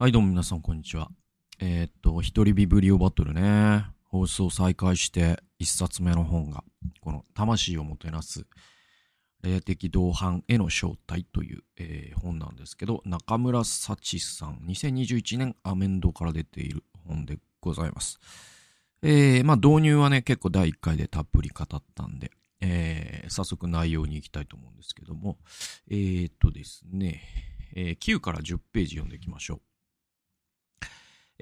[0.00, 1.10] はい、どうも皆さん、こんにちは。
[1.58, 6.64] えーっと、一人ビブリオバトルね、放送再開して、一冊目の本が、
[7.02, 8.46] この、魂をもてなす、
[9.42, 18.20] 霊的同伴への正体という、えー本なんですけど、中村幸さん、2021年アメンドから出ている本でございます。
[19.02, 22.30] えー、まあ、導入はね、結構第1回でたっぷり語ったんで、
[22.62, 25.36] えー早速内容に行きたいと思うんですけども、
[25.90, 27.20] えーっとですね、
[27.76, 29.60] えー9から10ページ読んでいきましょう。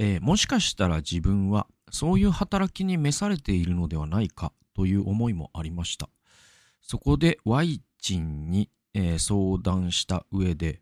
[0.00, 6.08] えーもしかしたら自分はそういう働きに召されているのではないかという思いもありました。
[6.80, 10.80] そこでワイチンに、えー相談した上で、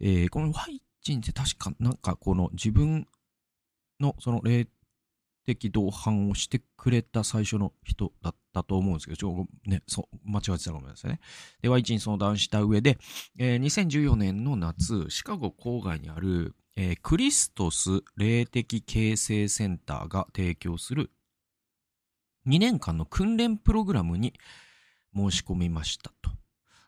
[0.00, 3.06] えーこのワイチンって確かなんかこの自分
[4.00, 4.66] のその霊
[5.46, 11.20] 的同伴をしてくれた最初の人だったと思うんですけど、ちょね、そう、間違ってたらごめんなさいね。
[11.62, 12.98] で、ワイチンに相談した上で、
[13.38, 21.10] えー2014年の夏、シカゴ郊外にある、えークリストス霊的形成センターが提供する
[22.46, 24.34] 2年間の訓練プログラムに
[25.14, 26.30] 申し込みましたと。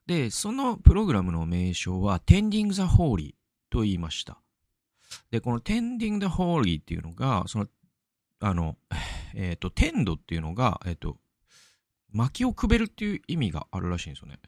[0.07, 3.35] で、そのプログラムの名称は Tending the Holy
[3.71, 4.41] と言いました。
[5.31, 7.67] で、この Tending the Holy っていうのが、その、
[8.41, 8.77] あの、
[9.35, 11.19] えっ、と、テンドっていうのが、えっ、と、
[12.13, 14.39] 薪をくべるっていう意味があるらしいんですよね。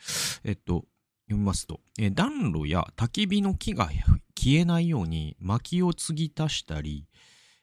[0.44, 0.86] えっと、
[1.26, 3.90] 読みますと、え暖炉や焚き火の木が
[4.40, 7.06] 消えないように薪を継ぎ足したり、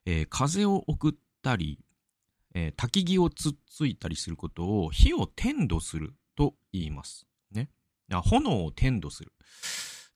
[0.05, 1.79] えー風を送ったり、
[2.53, 7.25] えー焚き木をつっついたりすることを火を点度すると言います。
[7.51, 7.69] ね。
[8.11, 9.33] あ炎を点度する。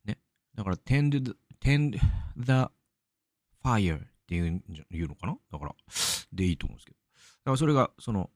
[0.05, 0.19] ね。
[0.53, 1.97] だから tend, the- tend
[2.37, 2.69] the
[3.63, 5.35] fire っていうんじゃ言うのかな？
[5.51, 5.75] だから、
[6.31, 6.97] でいいと思うんですけど。
[6.97, 8.29] だからそれが、その、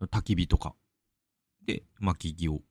[0.00, 0.74] 焚き火とか
[1.66, 2.62] で薪木を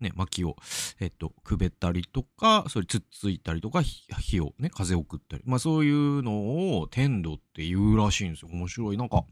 [0.00, 0.56] ね、薪を、
[0.98, 5.42] えっと、くべたりとか、それつっついたりとか、火をね、風を送ったり。
[5.46, 8.48] まあそういうのを天度って言うらしいんですよ。
[8.52, 8.96] 面白い。
[8.96, 9.24] なんか、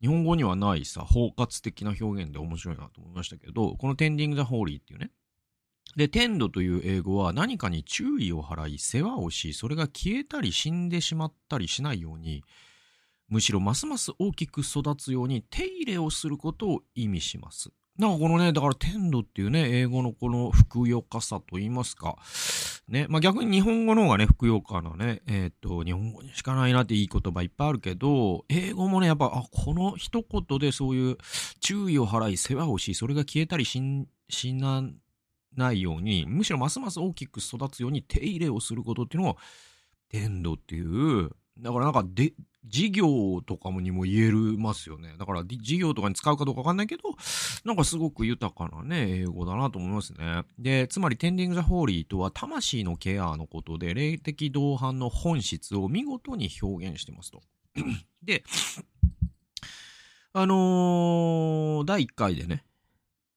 [0.00, 5.10] 日本語にはないさ、包括的な表現で面白いなと思いましたけど、この Tending the Holy っていうね。
[5.96, 12.44] で、天度という英語は何かに注意を払い、世話をし、それが消えたり死んでしまったりしないように、
[13.28, 17.70] むしろますます大きく育つように手入れをすることを意味します。
[17.98, 22.16] なんかこのね、だから天度っていうね、英語のこのふくよかさと言いますか。
[22.88, 31.16] ね、まあ逆に日本語の方がね、ふくよかなね、えーっと、日本語にしかないなっていい言葉いっぱいあるけど、英語もね、やっぱ、あ、この一言でそういう
[31.58, 33.82] 注意を払い、世話をし、それが消えたりし、
[34.30, 34.84] しな、
[35.56, 39.36] ないように、むしろますます大きく育つように手入れをすることっていうのを、
[40.08, 42.32] 天度っていう、だからなんかで、
[42.64, 45.14] 事業とかにも言えるますよね。
[45.18, 47.02] だから事業とかに使うかどうかわかんないけど、
[47.64, 50.42] なんかすごく豊かなね、英語だなと思いますね。
[50.58, 57.42] で、つまり Tending the Holy とは魂のケアのことで、霊的同伴の本質を見事に表現してますと。
[58.22, 58.44] で、
[60.32, 62.64] あのー第1回でね、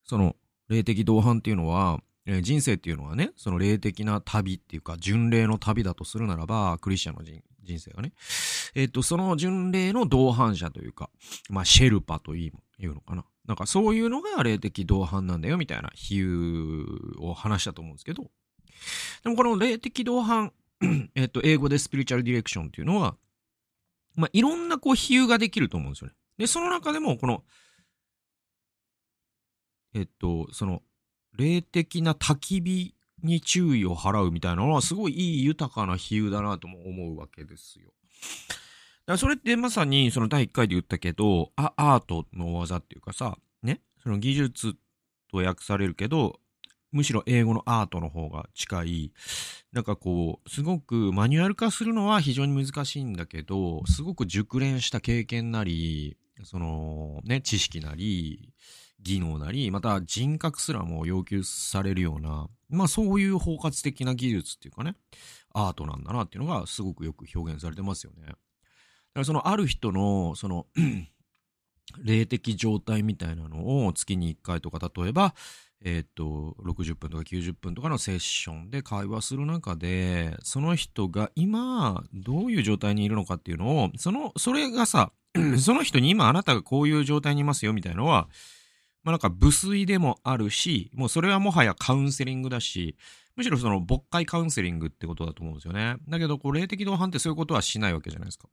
[0.04, 0.36] その、
[0.68, 8.14] 霊的同伴っていうのは、え人生っていうのはね、その霊的な旅っていうか、巡礼の旅だとするならば、クリスチャンの人人生がね、
[8.76, 11.10] えっ、と、その巡礼の同伴者というか、
[11.50, 13.26] まあ、シェルパというのかな。
[13.48, 18.30] なんかそういうのが霊的同伴なんだよみたいな比喩を話したと思うんですけど、
[19.24, 20.54] でもこの霊的同伴、
[21.16, 23.16] えっと、英語でスピリチュアルディレクションっていうのは、
[24.16, 26.16] まあ、いろんなこう比喩ができると思うんですよね。
[26.38, 27.44] で、その中でもこの、
[29.94, 30.82] えっと、その、
[31.34, 37.88] 霊的な焚き火に注意を払うみたいなのはすごいいい豊かな比喩だなとも思うわけですよ。
[37.88, 37.94] だ
[38.58, 38.62] か
[39.14, 44.76] らそれってまさにその第1回で言ったけど、アートの技っていうかさ、ね、その技術
[45.32, 46.40] と訳されるけど、
[46.92, 49.14] むしろ英語のアートの方が近い。
[49.72, 58.52] なんかこう、すごくマニュアル化するのは非常に難しいんだけど、すごく熟練した経験なり、そのね、知識なり、
[59.02, 64.96] 技能なり、また人格すらも要求されるような、まあそういう包括的な技術っていうかね、
[65.54, 68.26] アートなんだなっていうのがすごくよく表現されてますよね。
[68.26, 68.38] だか
[69.16, 70.68] らそのある人の、その、
[72.02, 75.36] 霊的状態みたいなのを月に1回とか、例えば、
[75.84, 85.12] えーっと、60分とか90分とかのセッションで会話する中で、その人が今、どういう状態にいるのかっていうのを、その、それがさ、
[85.60, 88.30] その人に今あなたがこういう状態にいますよみたいなのは、
[89.04, 92.96] まあなんか無粋でもあるし、もうそれはもはやカウンセリングだし、
[93.36, 95.96] むしろその牧会カウンセリングってことだと思うんですよね。
[96.08, 98.48] だけど、こう霊的同伴ってそういうことはしないわけじゃないですか。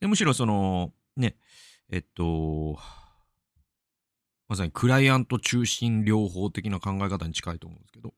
[0.00, 1.36] で、むしろその、ね、
[1.90, 2.78] えっと、
[4.48, 8.14] まさにクライアント中心療法的な考え方に近いと思うんですけど、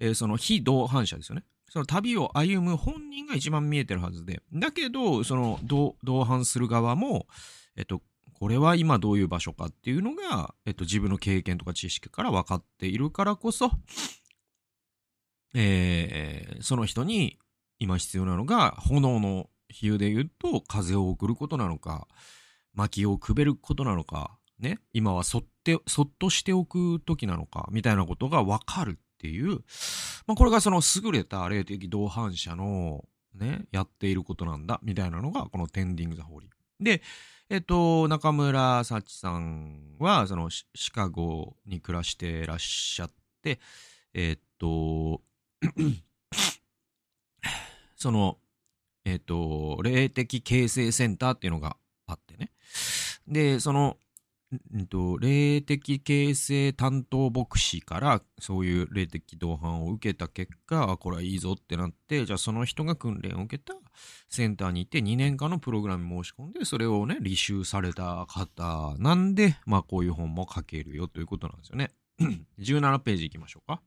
[0.00, 1.44] えーその非同伴者ですよね。
[1.70, 4.42] その旅を歩む本人が一番見えてるはずで。
[4.52, 7.26] だけど、その、同伴する側も、
[7.74, 8.00] えっと、
[8.38, 13.70] これは今どういう場所かっていうのが、えっと、自分の経験とか知識から分かっているからこそ、
[15.54, 17.38] えー、その人に
[17.78, 22.06] 今必要なのが、炎の比喩で言うと、風を送ることなのか、
[22.74, 29.60] 薪をくべることなのか、ね、今はそって、そっとしておく時なのか、みたいなことが分かるっていう、
[30.26, 33.04] まあ、これがその優れた霊的同伴者の、
[33.34, 36.84] ね、やっていることなんだ、みたいなのが、このテンディング・ザ・ホーリー。
[36.84, 37.02] で、
[37.50, 43.10] えっと、中村幸さんは、そのシカゴに暮らしてらっしゃっ
[43.42, 43.60] て、
[44.14, 45.20] えっと、
[47.96, 48.38] その、
[49.04, 51.76] えっと、霊的形成センターっていうのが
[52.06, 52.50] あってね。
[53.28, 53.98] で、その、
[54.76, 63.74] んと、霊的形成担当牧師からそういう霊的同伴を受けた結果、あ、これはいいぞってなって、じゃあその人が訓練を受けた
[64.28, 71.90] センターに行って2年間のプログラム申し込んで、それをね、履修された方なんで、まあこういう本も書けるよということなんですよね。
[72.58, 73.82] 17ページ行きましょうか。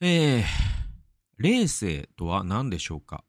[0.00, 0.44] えー、
[1.38, 3.24] 霊性とは何でしょうか？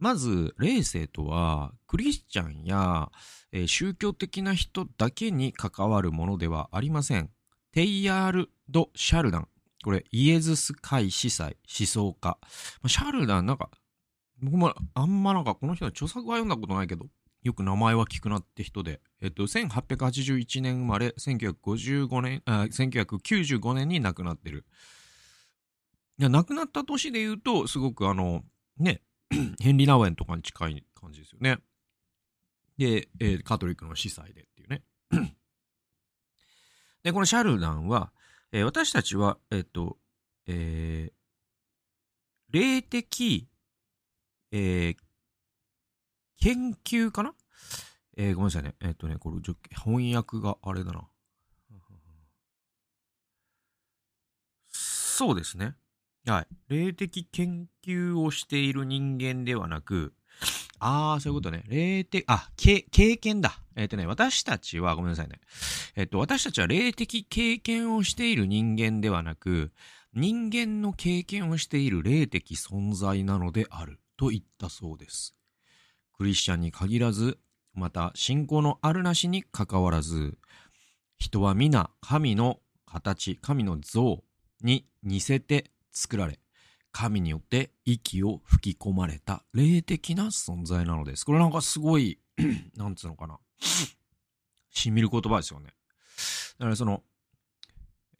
[0.00, 3.12] まず、霊性とは、クリスチャンや、
[3.52, 7.30] えー、宗教的な人だけに関わるものではありません。
[7.72, 9.48] テイヤール・ド・シャルダン。
[9.84, 12.38] これ、イエズス会司祭、思想家。
[12.86, 13.70] シャルダン、なんか、
[14.38, 17.06] 僕もあんまなんかこの人の著作は読んだことないけど、
[17.42, 24.64] よく名前は聞くなって人で、えっと、1881年生まれ、1955年、あ、1995年に亡くなってる。
[26.18, 28.42] いや、亡くなった年で言うと、すごくあの、
[28.78, 29.02] ね、
[29.60, 31.58] ヘンリー・ナウエンとかに近い感じですよね。
[32.78, 34.82] で、えー、カトリックの司祭でっていうね。
[37.02, 38.12] で、このシャルダンは、
[38.52, 39.98] えー、私たちは、えっ、と、
[40.46, 41.12] えー、
[42.50, 43.48] 霊的、
[44.50, 44.96] えー、
[46.38, 47.34] 研究かな？
[48.16, 48.74] えー、ごめんなさいね。
[48.80, 49.36] えっ、とね、これ、
[49.76, 51.08] 翻訳があれだな。
[55.20, 55.74] そうですね。
[56.26, 56.46] はい。
[56.68, 60.12] 霊的研究をしている人間ではなく、
[60.80, 61.62] ああ、そういうことね。
[61.68, 62.82] 霊的、あ、経
[63.18, 63.60] 験だ。
[63.76, 65.38] えっ、ー、とね、私たちは、ごめんなさいね。
[65.94, 69.72] えっ、ー、と、私たちは霊的経験をしている人間ではなく、
[70.14, 75.36] 人間の経験をしている霊的存在なのである、と言ったそうです。
[76.16, 77.38] クリスチャンに限らず、
[77.74, 80.38] また信仰のあるなしに関わらず、
[81.18, 84.24] 人は皆神の形、神の像
[84.62, 86.38] に似せて作られ、
[86.92, 91.24] 神によって息を吹き込まれた霊的な存在なのです。
[91.24, 92.18] これなんかすごい、
[92.76, 93.38] なんつうのかな。
[94.70, 95.74] しみる言葉ですよね。
[96.58, 97.02] だからその、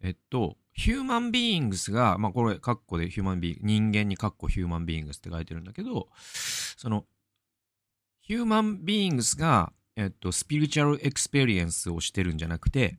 [0.02, 6.08] えっと、 human beings が、まあこれ、カッコで human be 人間にカッコ human beings って書いてるんだけど、
[6.76, 7.04] その、
[8.20, 12.98] human beings が、えっと、 spiritual experience をしてるんじゃなくて、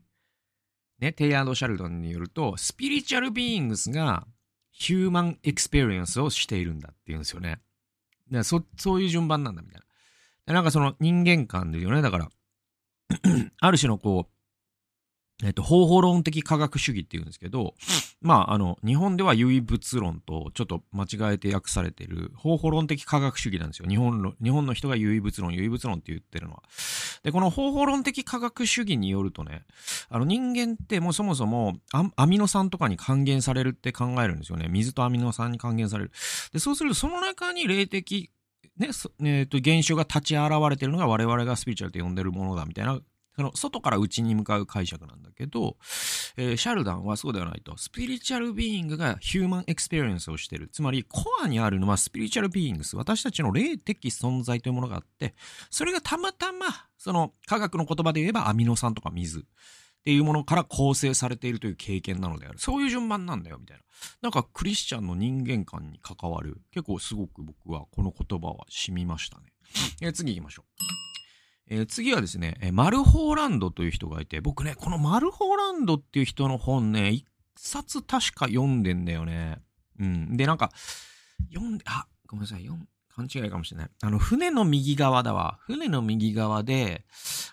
[1.00, 4.28] ね、テイヤール・ド・シャルダンによると、 spiritual beings が
[4.72, 7.60] human experience をしているんだっていうんですよね。
[8.30, 9.82] でそそういう順番なんだみたい
[10.48, 10.54] な。
[10.54, 12.02] なんかその人間観ですよね。
[12.02, 12.30] だから
[13.60, 14.31] ある種のこう、
[15.44, 17.74] えっと、方法論的科学主義って言うんですけど、
[18.22, 23.90] まあ、あの、日本では唯物論とちょっと間違えて訳されてる方法論的科学主義なんですよ。
[23.90, 26.64] 日本の、日本の人が唯物論、唯物論って言ってるのは。
[27.24, 29.64] で、この方法論的科学主義によるとね、
[30.10, 31.78] あの人間ってもうそもそも
[32.16, 34.68] アミノ酸とかに還元されるって考えるんですよね。
[34.70, 36.12] 水とアミノ酸に還元される。
[36.54, 38.30] で、そうするとその中に霊的
[38.78, 38.90] ね、
[39.24, 43.00] えっ、と、現象が立ち現れてるのが我々がスピリチュアルと呼んでるものだみたいな
[43.36, 45.78] その外から内に向かう解釈なんだけど、
[46.38, 47.78] えー、シャルダンはそうではないと。
[47.78, 50.70] spiritual being が human experience をしている。
[50.72, 52.96] つまり、コアにあるのは spiritual beings。
[52.96, 55.36] 私たちの霊的存在というものがあって、
[55.70, 59.44] それがたまたま、その科学の言葉で言えばアミノ酸とか水っ
[60.04, 62.60] ていうものから構成されているという経験なのである。
[62.60, 63.84] そういう順番なんだよ、みたいな。
[64.22, 69.54] なんかクリスチャンの人間観に関わる、結構すごく僕はこの言葉は染みましたね。
[70.02, 71.11] えー、次行きましょう。
[71.72, 77.26] えー、次はですね、えー、マルホーランドという人がいて、僕ね、このマルホーランドっていう人の本ね、一
[77.56, 79.60] 冊確か読んでんだよね。
[79.98, 80.36] うん。
[80.36, 80.70] で、なんか、
[81.54, 83.90] 読んで、あ、ごめんなさい、読ん、勘違いかもしれない。
[84.02, 85.60] あの、船の右側だわ。
[85.62, 87.06] 船の右側で、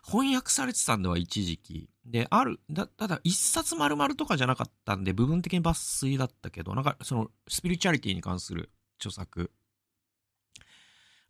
[0.04, 1.88] 翻訳されてたんだわ、一時期。
[2.04, 9.52] で、ある、だ、ただ、一冊丸々とかじゃなかったんで、部分的に抜粋だったけど、なんか、その、スピリチュアリティに関する著作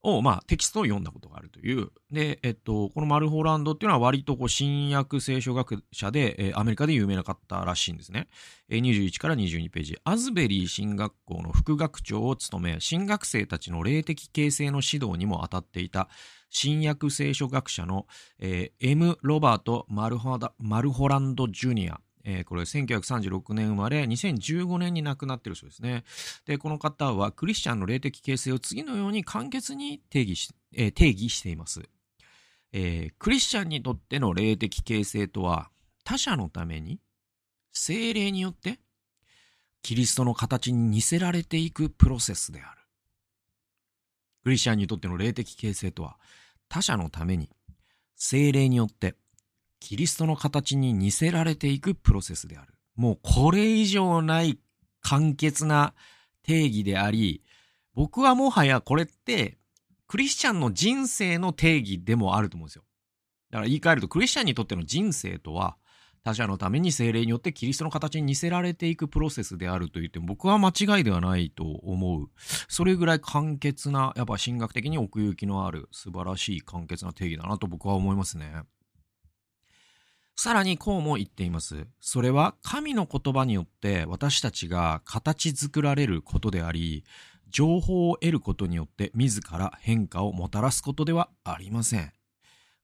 [0.02, 1.90] を、まあ、テキストを読んだことがあるという。
[2.10, 8.28] で、えっと、このマルホランドっていうのは割とこう、新約聖書学者で、えー、アメリカで有名な方らしいんですね。
[8.68, 9.98] えー、21から22ページ。
[10.04, 16.08] アズベリー新学校の副学長を務め、新学生たちの霊的形成の指導にも当たっていた、
[16.50, 18.06] 新約聖書学者の、
[18.38, 19.18] えー、M.
[19.22, 22.00] ロバート・マルホランド・ジュニア。
[22.30, 26.04] えー、これ1936年生まれ、2015年に亡くなってるそうですね。
[26.44, 31.80] で、この方はクリスチャンの霊的形成を次のように簡潔に定義し、えー、定義しています、
[32.72, 33.14] えー。
[33.18, 35.70] クリスチャンにとっての霊的形成とは、
[36.04, 37.00] 他者のために、
[37.72, 38.78] 精霊によって、
[39.80, 42.82] キリストの形に似せられていくプロセスである。
[44.44, 46.18] クリスチャンにとっての霊的形成とは、
[46.68, 47.48] 他者のために、
[48.16, 49.14] 精霊によって
[49.80, 52.74] キリストの形に似せられていくプロセスである。
[52.96, 54.58] もうこれ以上ない
[55.00, 55.94] 簡潔な
[56.42, 57.42] 定義であり、
[57.94, 59.58] 僕はもはやこれって
[60.06, 62.84] クリスチャンの人生の定義でもあると思うんですよ。
[63.50, 65.76] だから言い換えるとクリスチャンにとっての人生とは
[66.24, 72.28] 他者のために精霊によってキリストの形に似せられていくプロセスであると言っても僕は間違いではないと思う。
[72.68, 78.62] それぐらい簡潔な、やっぱ神学的に奥行きのある素晴らしい簡潔な定義だなと僕は思いますね。
[80.40, 81.88] さらにこうも言っています。
[82.00, 87.02] それは神の言葉によって私たちが形作られることであり、
[87.50, 92.12] 情報を得ることによって自ら変化をもたらすことではありません。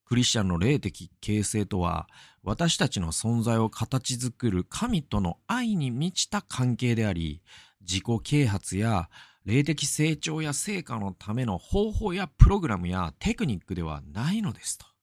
[0.05, 2.09] クリスチャンの霊的形成とは、
[2.43, 7.41] 私たちの存在を形作る神との愛に満ちた関係であり、
[7.83, 9.09] 自己啓発や
[9.45, 14.94] 霊的成長や成果のための方法やプログラムやテクニックではないのですと。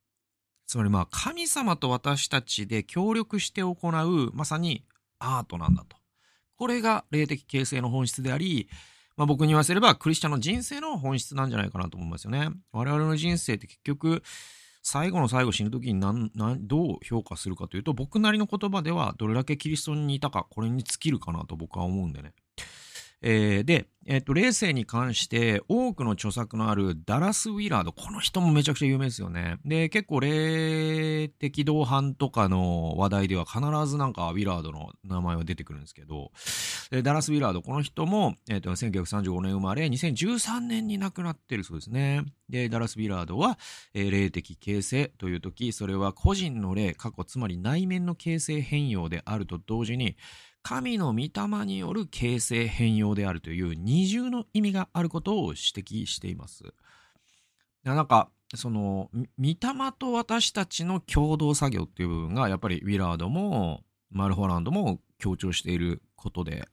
[0.71, 4.85] つまりまあ神様と私たちで協力して行うまさに
[5.19, 5.97] アートなんだと。
[6.55, 8.69] これが霊的形成の本質であり、
[9.17, 12.51] まあ、僕に言わせればクリスチャンの人生の本質なんじゃないかなと思いますよね。
[12.71, 14.23] 我々の人生って結局
[14.81, 22.31] 最後の最後死ぬ時に何何どう評価するかというと僕なりの言葉ではどれだけキリストに似たかこれに尽きるかなと僕は思うんでね。
[23.21, 27.93] えー、で、えっ、と、霊性に関して多くの著作のあるダラス・ウィラード。
[27.93, 29.57] この人もめちゃくちゃ有名ですよね。
[29.63, 36.31] で、結構霊的同伴とかの話題では必ずなんかウィラードの名前は出てくるんですけど、
[37.03, 42.25] ダラス・ウィラード、この人も、えっ、と、1935年生まれ、2013年に亡くなってるそうですね。
[42.49, 43.59] で、ダラス・ウィラードは、
[43.93, 50.17] えー、霊的形成という時、それは個人の霊、過去、つまり内面の形成変容であると同時に、
[50.63, 56.63] 神の御霊による形成変容であるという二重の意味があることを指摘しています。
[57.83, 59.57] なんか、その、御霊
[59.97, 66.67] と私たちの共同作業っていう部分が、やっぱりウィラードもマルホランドも強調していることで、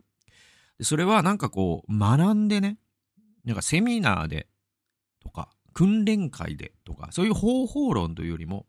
[0.81, 2.79] それはなんかこう、学んでね、
[3.45, 4.49] なんかセミナーで
[5.21, 8.67] とか、訓練会でとか、そういう方法論というよりも、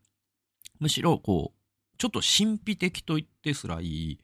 [0.78, 4.20] むしろこう、ちょっと神秘的と言ってすらいい、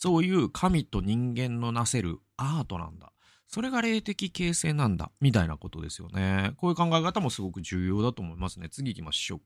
[0.00, 3.10] そういう神と人間のなせるアートなんだ。
[3.48, 5.10] それが霊的形成なんだ。
[5.20, 6.52] みたいなことですよね。
[6.56, 8.68] こういう考え方もすごく重要だと思いますね。
[8.68, 9.40] 次行きましょう。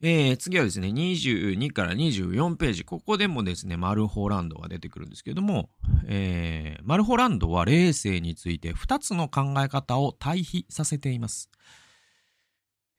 [0.03, 2.85] えー、次はですね、22から24ページ。
[2.85, 5.71] ここでもですね、マルホランドが出てくるんですけども、
[6.09, 11.49] えー、マルホランドは霊性について2つの考え方を対比させています。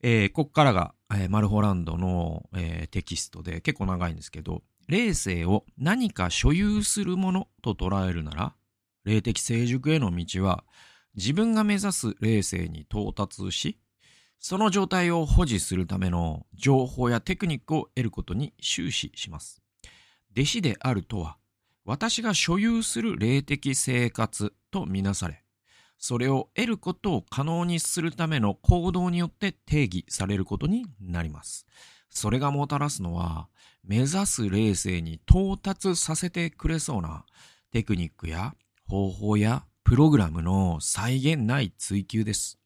[0.01, 8.55] えー、こっからが、えー、マルホランドの、えー、テキストで結構長いんですけど、霊性を何か所有するものと捉えるなら、
[9.03, 10.63] 霊的成熟への道は
[11.15, 13.79] 自分が目指す霊性に到達し、
[14.39, 19.61] その状態を保持するための情報やテクニックを得ることに終始します。
[20.31, 21.37] 弟子であるとは、
[21.83, 25.43] 私が所有する霊的生活とみなされ、
[25.99, 31.67] それを得ることを可能にするための行動によって定義されることになります。
[32.09, 33.49] それがもたらすのは、
[33.83, 37.25] 目指す霊性に到達させてくれそうな
[37.71, 38.55] テクニックや
[38.87, 42.57] 方法やプログラムの再現ない追求です。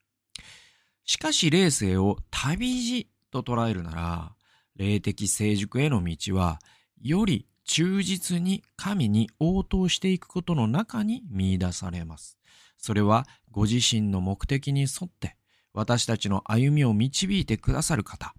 [1.03, 4.35] しかし霊性を旅路と捉えるなら、
[4.75, 6.59] 霊的成熟への道は、
[7.01, 12.37] より忠実に神に応答していくことの中に見出されます。
[12.83, 15.37] それはご自身の目的に沿って
[15.73, 18.35] 私たちの歩みを導いてくださる方、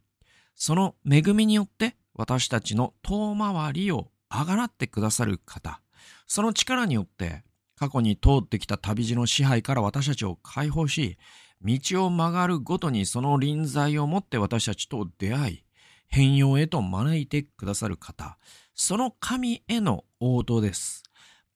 [0.54, 5.80] その恵みによって私たちの遠回りをあがらってくださる方、
[6.26, 7.42] その力によって
[7.74, 11.16] 過去に通ってきた旅路の支配から私たちを解放し、
[11.62, 15.64] 道を曲がるごとにその臨在をもって私たちと出会い、
[16.06, 18.36] 変容へと招いてくださる方、
[18.74, 21.02] その神への応答です。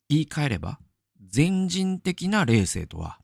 [0.08, 0.78] 言い換えれば、
[1.30, 3.18] 全人的な霊性とは、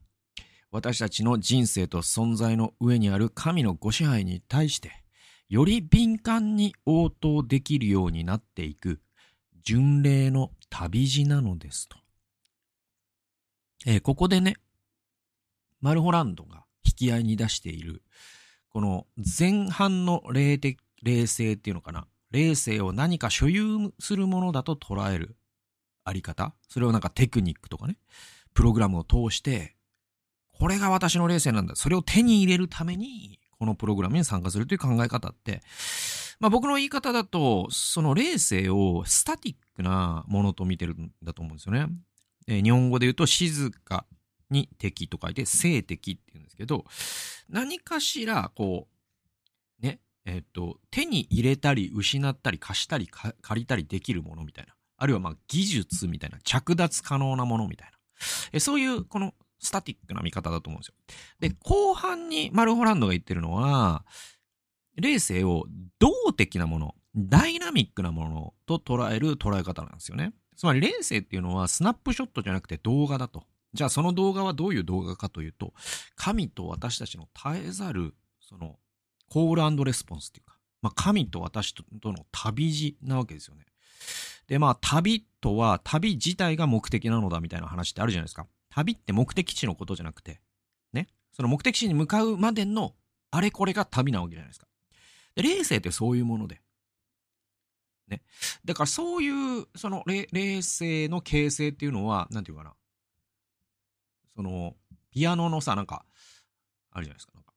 [0.71, 5.05] 私たちの人生と存在の上にある神のご支配に対して、
[5.49, 9.01] より敏感に応答できるようになっていく
[9.63, 11.97] 巡礼の旅路なのですと。
[13.87, 14.57] えー、ここでね、
[15.81, 18.03] マルホランドが引き合いに出している、
[18.69, 22.07] この前半の霊的、霊性っていうのかな。
[22.31, 25.37] 霊性を何か所有するものだと捉える
[26.05, 26.55] あり方？
[26.69, 27.97] それをなんかテクニックとかね、
[28.53, 29.75] プログラムを通して
[30.59, 31.75] これが私の霊性なんだ。
[31.75, 35.63] それを手に入れるために、このプログラムに参加するという考え方って、
[36.39, 41.89] まあ僕の言い方だと、その霊性をスタティックなものと見てるんだと思うんですよね。
[42.47, 44.07] えー、日本語で言うと、静か
[44.51, 46.85] に敵と書いて、静的って言うんですけど、
[47.49, 48.87] 何かしら、こ
[49.83, 54.74] う、ね、えっ、と、手に入れたり、失ったり、貸したり、借りたりできるものみたいな。
[54.97, 57.99] あるいはまあ技術みたいな、着脱可能なものみたいな。
[58.53, 60.95] えそういう、このスタティックな見方だと思うんですよ。
[61.41, 64.05] で、後半にマルホランドが言ってるのは、
[64.97, 65.67] 霊性を
[65.99, 70.33] 動的なもの、ダイナミックなものと捉える捉え方なんですよね。
[70.57, 73.45] つまり霊性っていうのはスナップショットじゃなくて動画だと。
[73.73, 75.73] じゃあその動画はどういう動画かというと、
[76.15, 78.79] 神と私たちの絶えざる、その、
[79.29, 81.83] コールレスポンスっていうか、まあ、神と私と
[82.13, 83.65] の旅路なわけですよね。
[84.47, 88.47] で、まあ、旅とは、旅自体が目的なのだみたいな話ってあるじゃないですか。
[88.71, 90.41] 旅って目的地のことじゃなくて、
[90.93, 91.09] ね。
[91.33, 92.95] その目的地に向かうまでの
[93.35, 94.69] あれこれが旅なわけじゃないですか。
[95.35, 96.63] で、霊性ってそういうもので。
[98.07, 98.23] ね。
[98.65, 102.75] だからそういう、その霊、霊性の形成っていうのは、なんていうかな。
[104.37, 104.77] その、
[105.11, 106.05] ピアノのさ、なんか、
[106.93, 107.33] あるじゃないですか。
[107.35, 107.53] なんか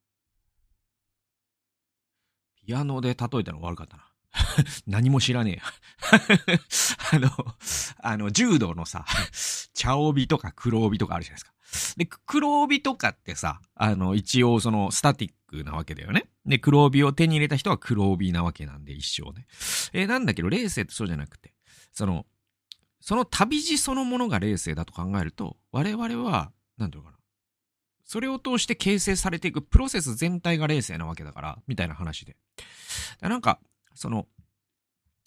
[2.66, 4.07] ピアノで例えたの悪かったな。
[4.88, 6.60] 何も知らねえ
[7.12, 7.30] あの、
[8.00, 9.06] あの、柔道のさ、
[9.74, 11.54] 茶帯とか黒帯とかあるじゃないですか。
[11.98, 16.30] で、黒帯とかってさ、あの、一応その、スタティックなわけだよね。
[16.46, 19.48] で、黒帯を手に入れた人は黒帯なわけなんで、一生ね。
[19.94, 21.54] えー、なんだけど、霊性ってそうじゃなくて、
[21.94, 22.26] その、
[23.00, 27.18] その旅路そのものが霊性だと考えると、我々は、なんていうのかな。
[28.06, 32.38] それを通して形成されていくプロセス全体が霊性なわけだから、みたいな話で。
[33.20, 33.60] なんか、
[33.98, 34.28] その、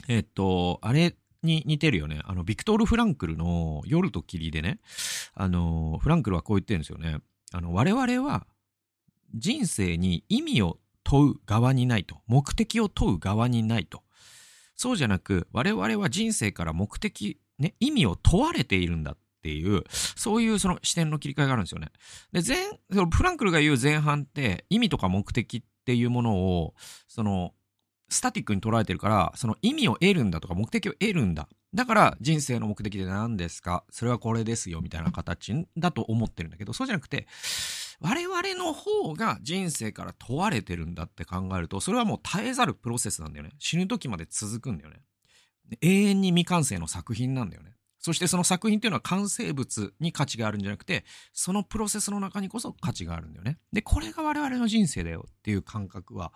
[0.08, 2.20] えっと、あれに似てるよね。
[2.24, 4.80] あの、ビクトール・フランクルの夜と霧でね、
[5.34, 7.18] あの、フランクルはこう言ってるんですよね。
[7.52, 8.46] あの、我々は
[9.34, 12.20] 人生に意味を問う側にないと。
[12.26, 14.02] 目的を問う側にないと。
[14.76, 21.88] そうじゃなく、我々は人生から目的、ね、意味を問われているんだっていう、そういうその視点の切り替えがあるんですよね。
[22.32, 22.56] で、前、
[22.90, 26.74] そのフランクルが言う前半って意味とか目的っていうものを、
[27.08, 27.52] その、
[28.10, 31.48] スタティックに捉えてるから、その意味を得るんだとか目的を得るんだ。
[31.72, 33.84] だから人生の目的で何ですか？
[33.90, 37.28] それはこれですよみたいな形だと思ってるんだけど、そうじゃなくて、
[38.00, 43.52] 我々の方が人生から問われてるんだって考えると、それはもう耐えざるプロセスなんだよね。
[43.58, 45.02] 死ぬ時まで続くんだよね。
[45.80, 47.74] 永遠に未完成の作品なんだよね。
[48.00, 53.58] そしてその作品っていうのは完成物に価値があるんじゃなくて、そのプロセスの中にこそ価値があるんだよね。
[53.72, 56.32] で、これが我々の人生だよっていう感覚は、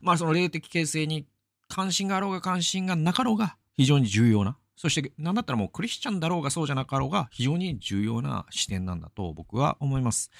[0.00, 1.26] まあその霊的形成に
[1.68, 4.56] 関心があろうが関心がなかろうが非常に重要な。
[4.76, 10.30] そして、なんだったらもうクリスチャンだろうがそうじゃなかろうが非常に重要な視点なんだと僕は思います。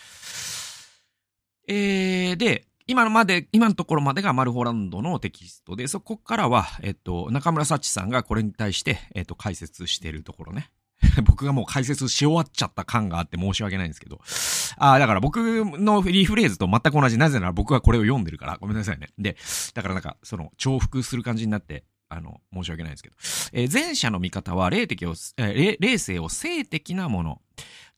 [1.69, 10.71] えー、で、今のまで、今のところまでがマルホランドのテキストで、そこからは、えっと、中村幸さんがこれに対して、えっと、解説してるところね。
[11.25, 14.21] 僕がもう解説し終わっちゃった感があって申し訳ないんですけど。
[14.77, 17.17] ああ、だから僕のリフレーズと全く同じ。
[17.17, 18.59] なぜなら僕はこれを読んでるから。
[18.61, 19.09] ごめんなさいね。
[19.17, 19.39] で、
[19.73, 23.17] だからなんか、その、重複する感じになって、あの、申し訳ないですけど。
[23.53, 27.43] えー、前者の見方は、霊的を、えー、霊性を性的なもの。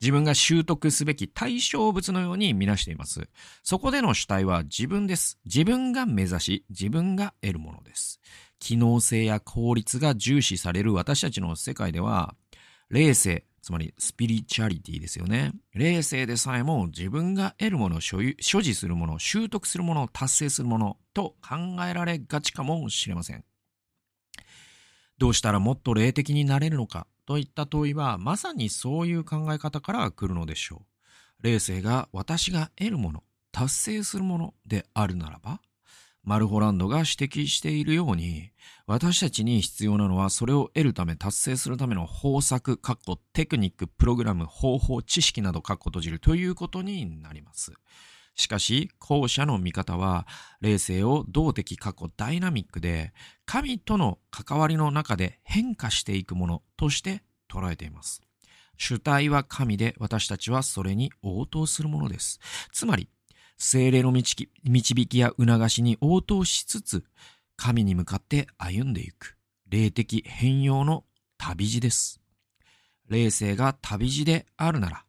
[0.01, 3.29] 自分が習得すべき対象物のように見なしています。
[3.63, 5.39] そこでの主体は自分です。
[5.47, 8.21] 自分が目指し、自分が得るものです。
[8.59, 12.35] 機能性や効率が重視される私たちの世界では、
[12.91, 15.53] 霊性、つまりスピリチュアリティですよね。
[15.73, 21.57] 霊性でさえも自分が得るもの、所有、所持するもの、習得するもの、達成するものと考
[21.89, 23.45] えられがちかもしれません。
[25.19, 27.07] どうしたらもっと霊的になれるのか？
[27.27, 30.83] といった問いは、まさにそういう考え方から来るのでしょ
[31.41, 31.43] う。
[31.43, 33.23] 霊性が私が得るもの、
[33.53, 35.61] 達成するものであるならば、
[36.23, 38.51] マルホランドが指摘しているように、
[38.87, 47.73] 私たちに必要なのはそれを得るため達成するための方策、括弧テクニック、プログラム、方法、知識など括弧閉じるということになります。
[48.35, 50.27] しかし、後者の見方は、
[50.61, 53.13] 霊性を動的過去ダイナミックで、
[53.47, 58.23] 神との関わりの中で変化していくものとして捉えています。
[58.77, 62.41] 主体は神で私たちはそれに応答するものです。
[62.73, 63.09] つまり、
[63.57, 64.49] 精霊の導
[65.07, 67.05] きや促しに応答しつつ、
[67.57, 69.37] 神に向かって歩んでいく、
[69.69, 71.05] 霊的変容の
[71.39, 72.21] 旅路です。
[73.09, 75.04] 霊性が旅路であるなら、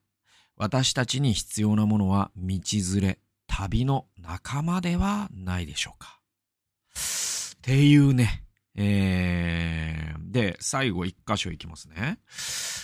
[0.57, 2.59] 私たちに必要なものは道
[2.93, 6.19] 連れ、旅の仲間ではないでしょうか。
[7.57, 8.43] っていうね。
[8.75, 12.19] えー、で、最後一箇所いきますね。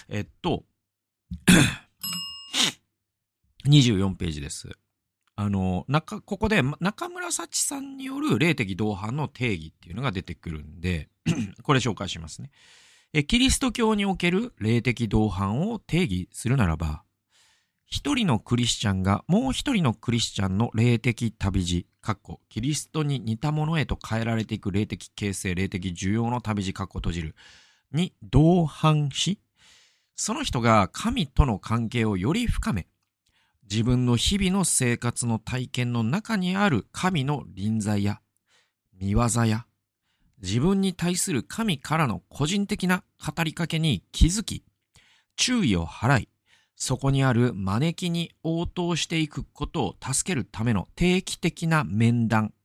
[0.10, 0.63] えっと、
[3.65, 4.69] 24ページです。
[5.36, 11.10] あの、中、ここで中村幸さんによる霊的同伴の定義っていうのが出てくるんで、
[11.63, 12.51] これ紹介しますね。
[13.13, 17.03] え、キリスト教における霊的同伴を定義するならば、
[17.91, 27.36] 一人のクリスチャンがもう一人のクリスチャンの霊的旅路、かっこ、キリストに似たものへと変えられていく霊的形成、霊的需要の旅路、かっこ閉じる、
[27.91, 29.41] に同伴し、
[30.15, 32.88] その人が神との関係をより深め、
[33.69, 38.21] 自分の日々の生活の体験の中にある神の臨在や
[38.93, 39.65] 見業や
[40.41, 44.63] 自分に対する神からの個人的な語りかけに気づき、
[45.36, 46.30] 注意を払い、
[46.82, 52.56] そこにある招きに応答していくことを助けるための定期的な面談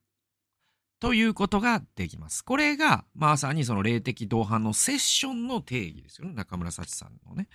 [1.00, 2.42] ということができます。
[2.42, 6.32] これがまさにその霊的同伴のセッションの定義ですよね。
[6.32, 7.48] 中村幸さんのね。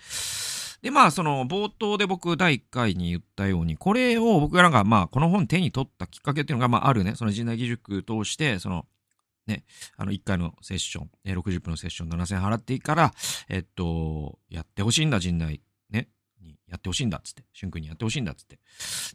[0.84, 8.86] で、まあその冒頭で僕第1回に言ったように、これを僕がなんかまあこの本手に取ったきっかけっていうのがまああるね、その人内義塾通して、その
[9.48, 9.64] ね、
[9.98, 13.14] あの、1回のセッション、60分のセッション7000円払っていいから、
[13.50, 15.62] えっと、やってほしいんだ、陣内、
[16.42, 18.60] にやってほしいんだ、っつって、俊君にやってほしいんだ、っつって。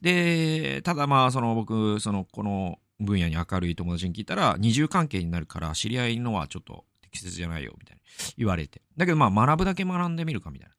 [0.00, 8.02] で、ただまあ、その僕、その、この分野に明るい友達に聞いたら、二重関係になるから、知り合いのはちょっと適切じゃないよ、みたいな
[8.36, 8.82] 言われて。
[8.96, 10.74] だけどまあ、学ぶだけ学んでみるか、みたいな。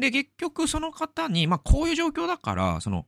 [0.00, 3.06] で、結局その方に、まあ、こういう状況だから、その、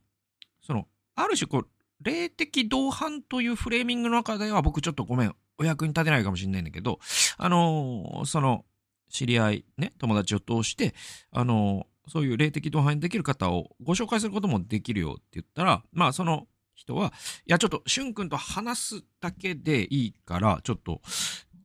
[0.63, 1.69] その、ある種こう、
[2.03, 6.99] 霊的同伴というフレーミングの中では僕ちょっとごめん、お役に立てないかもしれないんだけど、
[7.37, 8.65] あのー、その、
[9.11, 10.95] 知り合い、ね、友達を通して、
[11.33, 17.13] あのー、そういう霊的同伴できる方をご紹介することもできるよって言ったら、まあ、その人は、
[17.47, 21.01] いや、ちょっと、しゅんくんと話すだけでいいから、ちょっと、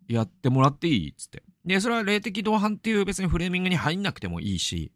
[0.08, 1.44] やってもらっていいっつって。
[1.66, 4.92] で、それは霊的同伴っていう別にフレーミングに入んなくてもいいし、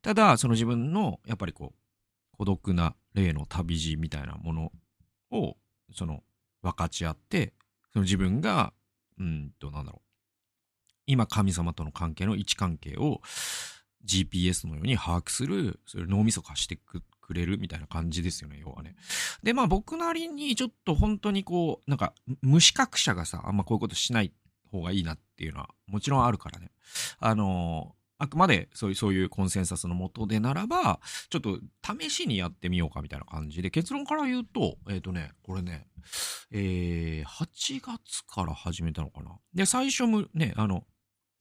[0.00, 4.72] ただ、その自分の、やっぱりこう、孤独な霊の旅路みたいなもの
[5.30, 5.56] を、
[5.92, 6.22] その、
[6.62, 7.52] 分かち合って、
[7.92, 8.72] その自分が、
[9.18, 10.04] うんと、なんだろう。
[11.06, 13.20] 今、神様との関係の位置関係を
[14.04, 18.96] GPS のように把握する、それ脳みそ貸してくれるみたいな感じですよね、要はね。
[19.42, 22.12] で、まあ僕なりにちょっと本当にこう、なんか、
[22.42, 24.32] 無資格者がさ、あんまこういうことしない
[24.70, 26.70] 方がいいなっていうのはもちろんあるからね。
[27.20, 31.58] あのあくまでそういう、そういうコンセンサスのもとでならば、ちょっと
[31.98, 35.88] 試しにやってみようかみたいな感じで、結論から言うと、えっ、ー、とね、これね、
[36.52, 39.36] えー、8月から始めたのかな。
[39.52, 40.84] で、最初む、ね、あの、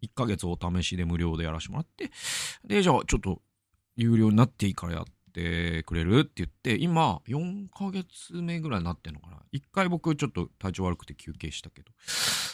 [0.04, 2.12] 1ヶ月お試しで無料でやらせてもらって、
[2.66, 3.42] で、じゃあちょっと
[3.96, 9.38] 有料になっていいからやってくれるって言って、今、4ヶ月目ぐらいになってんのかな。
[9.54, 11.92] 1回僕ちょっと体調悪くて休憩したけど。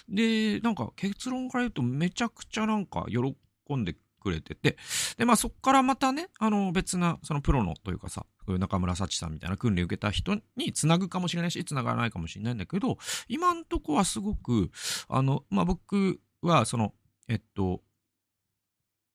[0.10, 4.78] で、なんか結論から言うとめちゃくちゃなんか喜んでくれてて、
[5.18, 14.72] で、まあそっからまたね、あの別な、そのプロのというかさ、中村幸さんみたいな訓練受けた人につなぐかもしれないし、つながらないかもしれないんだけど、今んとこはすごく、
[15.08, 16.94] あの、まあ僕はその、
[17.30, 17.82] えっと、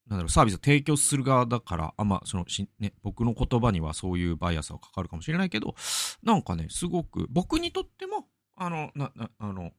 [0.08, 5.74] なんだろう、サービスを提供する側だから、あんま、そのし、ね、僕の言葉にはそういうバイアスがかかるかもしれないけど、
[6.22, 9.72] なんかね、すごく、僕にとっても、あの、な、な、あの、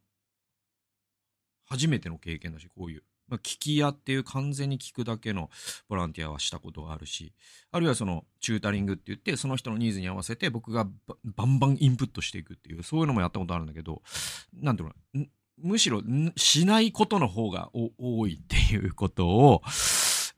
[1.67, 3.03] 初めての経験だし、こういう。
[3.27, 5.49] まあ、聞き屋っていう完全に聞くだけの
[5.89, 7.33] ボランティアはしたことがあるし、
[7.71, 10.87] あるいはそのチュータリングって言って、その人のニーズに合わせて僕が
[11.23, 14.03] バンバンインプットしていくっていう、そういうのもやったことあるんだけど、
[14.53, 15.25] なんていうの、
[15.57, 16.01] むしろ
[16.35, 19.61] しないことの方が多いっていうことを、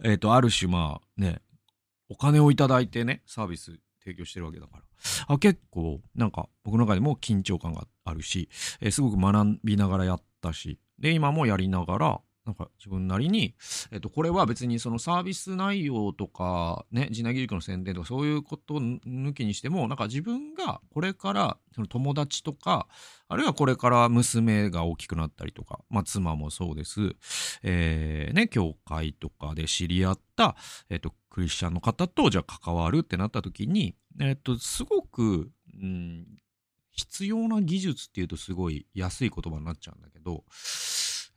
[0.03, 1.41] えっ、ー、と、ある種まあね、
[2.09, 4.83] お金をいただいてね、サービス提供してるわけだから。
[5.27, 8.49] あ結構、なんか僕の中でも緊張感があるし、
[8.79, 13.55] えー、すごく学びながらやったし、で、今もやりながら、なんか自分なりに、
[13.91, 22.87] えっと、これは別にそのサービス内容とか、ね、地なぎ塾の宣伝とかそういうことを抜きにしても、なんか自分がこれからその友達とか、
[23.27, 27.15] あるいはこれから娘が大きくなったりとか、まあ妻もそうです。
[27.63, 30.55] えー、ね、教会とかで知り合った、
[30.89, 36.25] えっと、クリスチャンの方とじゃあ関わるってなった時に、えっと、すごく、うん、
[36.91, 40.45] 必要な技術っていうとすごい安い言葉になっちゃうんだけど、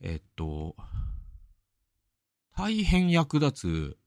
[0.02, 0.76] えっと、
[2.56, 3.98] 大変役立つ、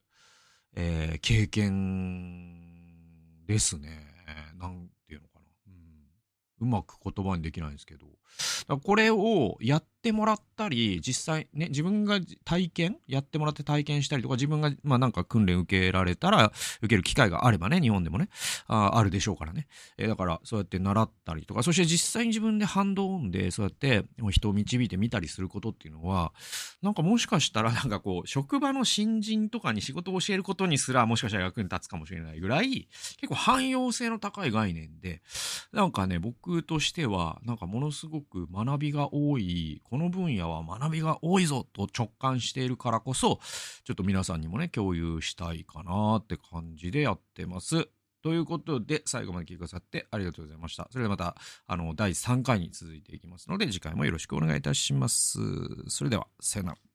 [0.75, 4.07] えー、経験ですね。
[4.59, 5.45] なんていうのかな。
[5.67, 8.07] うん、うまく言葉にできないんですけど。
[8.81, 18.27] これをやってもらったり、実際ね、自分が体験、やってもらって体験したりとか、自分が、まあなんか訓練受けられたら、受ける機会があればね、日本でもね、
[18.67, 19.65] ああるでしょうからね。
[19.97, 26.33] えー、だから、そうやって習ったりとか、そして実際に自分でハンドオンで、そうやって人を導いてみたりすることっていうのは、
[26.81, 32.89] なんかもしかしたら、なんかこう、職場の新人とかに仕事を教えることにすら、もしかしたら役に立つかもしれないぐらい、
[33.21, 35.21] 結構汎用性の高い概念で、
[35.71, 43.39] なんかね、僕としては、なんかものすごく学びが多い、この分野は学びが多いぞと直感しているからこそ、
[43.83, 47.87] ちょっと皆さんにもね、共有したいかなって感じでやってます。
[48.23, 50.87] ということで、最後まで聞いてくださってありがとうございました。
[50.89, 51.35] それではまた、
[51.67, 55.37] あの、第3回に続いていきますので、次回もよろしくお願いいたします。
[55.89, 56.92] それでは、さよなら。